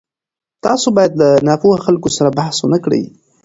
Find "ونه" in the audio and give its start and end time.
2.61-2.79